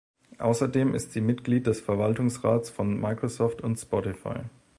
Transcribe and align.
Außerdem 0.39 0.95
ist 0.95 1.11
sie 1.11 1.21
Mitglied 1.21 1.67
des 1.67 1.79
Verwaltungsrats 1.79 2.71
von 2.71 2.99
Microsoft 2.99 3.61
und 3.61 3.77
Spotify. 3.79 4.39